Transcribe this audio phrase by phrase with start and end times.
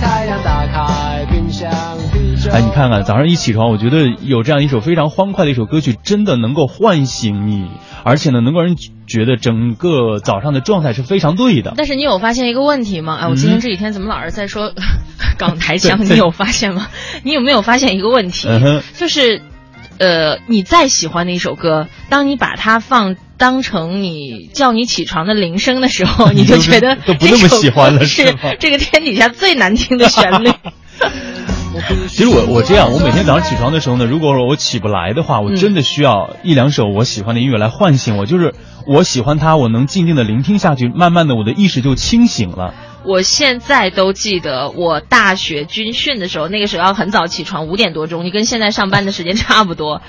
[0.00, 1.70] 太阳打开冰箱。
[2.50, 7.68] 哎，你看看，早上一起床，我觉得有这样一首非常欢快的一首歌曲，真的能够唤醒你，
[8.02, 8.76] 而且呢，能够让人
[9.06, 11.74] 觉得整个早上的状态是非常对的。
[11.76, 13.18] 但是你有发现一个问题吗？
[13.20, 14.72] 哎，我今天这几天怎么老是在说
[15.36, 16.02] 港台腔？
[16.02, 16.88] 你有发现吗？
[17.22, 18.48] 你有没有发现一个问题？
[18.48, 19.42] 嗯就是，
[19.98, 30.50] 呃，你再喜欢的一首歌，当你把它放当成你叫你起床的铃声的时候， 你就觉得都不那么喜欢了是这个天底下最难听的旋律。
[32.08, 38.54] 其实我我这样，我每天早上起床的时候呢，如果说我起不来的话，我真的需要一两首我喜欢的音乐来唤醒我，就是
[38.92, 42.74] 我喜欢他，我能静静的聆听下去，慢慢的我的意识就清醒了。
[43.04, 50.02] 我现在都记得我大学军训的时候，那个时候要很早起床，五点多钟，你跟现在上班的时间差不多。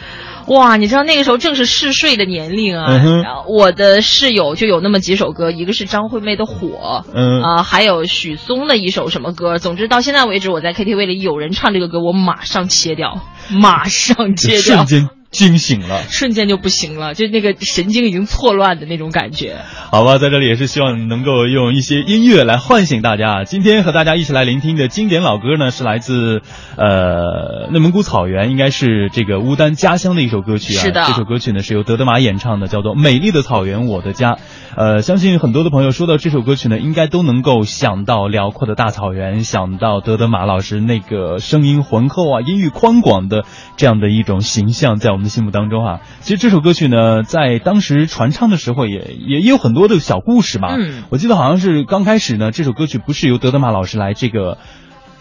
[0.47, 2.87] 哇，你知道那个时候正是嗜睡的年龄啊。
[2.89, 9.59] 嗯然后我的室友就有那么几首歌，一个是张惠妹的《火》，嗯啊、还有许嵩的一首什么歌。
[9.59, 14.87] 总之到现在为止，我在 KTV 里有人唱这个歌，我马上切掉，马上切掉瞬。
[14.87, 16.03] 间惊醒了。
[16.09, 19.57] 瞬间就不行了，就那个神经已经错乱的那种感觉。
[19.89, 23.43] 好吧，在这里也是希望能够用一些音乐来唤醒大家。
[23.45, 26.41] 今天和大家一起来聆听的经典老歌呢，是来自
[26.77, 30.81] 呃内蒙古草原，应该是这个乌丹家乡的一首歌曲啊。
[30.81, 34.33] 是的这首歌曲呢是由德德玛演唱的，叫做《美丽的草原我的家》。
[34.75, 43.43] 呃，相信很多的朋友说到这首歌曲呢，应该都能够想到辽阔的大草原，想到德德玛老师那个声音浑厚啊、音域宽广的
[43.75, 45.99] 这样的一种形象，在我们的心目当中啊。
[46.21, 50.75] 其实这首歌曲呢，在当时传唱的时候也，也也有很多的小故事吧。
[50.77, 54.57] 嗯我记得好像是刚开始呢，这首歌曲不是由德德玛老师来这个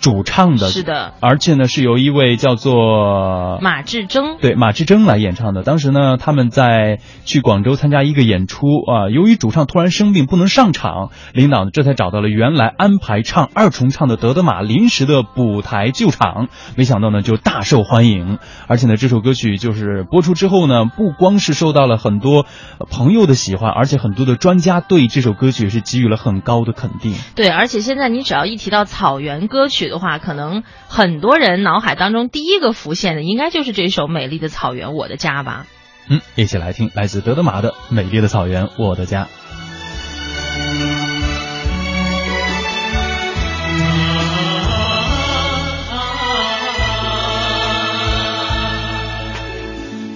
[0.01, 5.63] 主唱的，是的，而且呢是由一位叫做马志征，对马志征来演唱的。
[5.63, 22.47] 当时呢，他们在去广州参加一个演出啊、由于主唱突然生病不能上场，领导呢这才找到了原来安排唱二重唱的德德玛临时的补台救场，没想到呢就大受欢迎，而且呢这首歌曲就是播出之后呢，不光是受到了很多
[22.79, 27.15] 呃朋友的喜欢，而且很多的专家对这首歌曲是给予了很高的肯定。
[27.35, 35.67] 对，而且现在你只要一提到草原歌曲的话，可能很多人脑海当中第一个浮现的应该就是这首《美丽的草原我的家》吧。
[36.09, 39.25] 嗯，一起来听来自德德玛的《美丽的草原我的家》。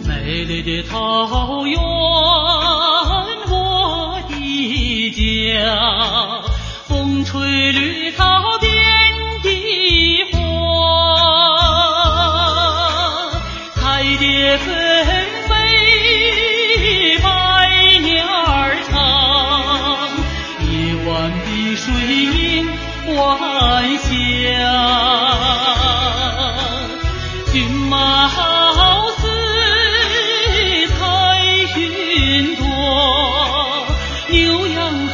[0.06, 1.78] 美丽的草原，
[3.50, 5.22] 我的家，
[6.88, 7.93] 风吹绿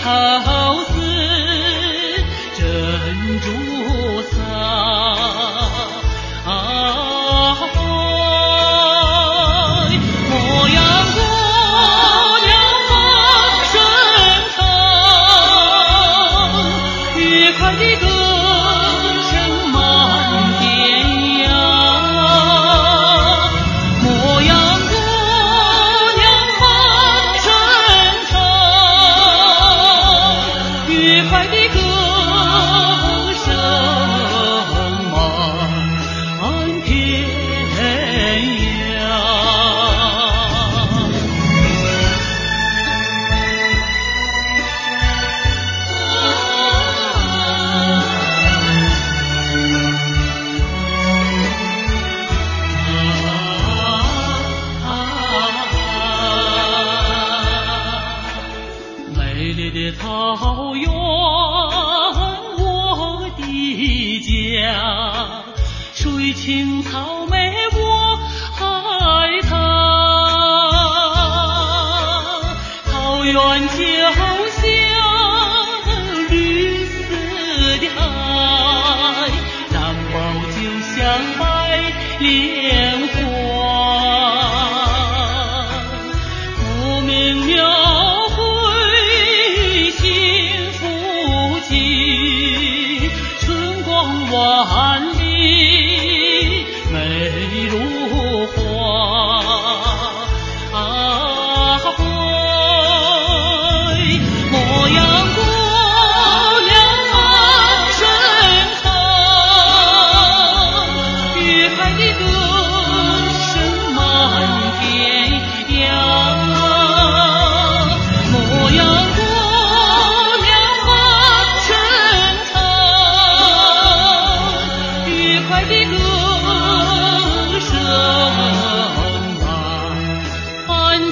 [0.03, 0.50] ha
[59.93, 60.91] 草原，
[62.59, 65.43] 我的家，
[65.95, 68.19] 水清草美我
[68.59, 69.51] 爱它，
[72.91, 73.35] 草原
[73.69, 74.40] 家。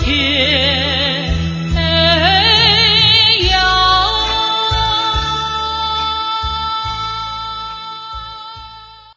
[0.08, 0.67] 天。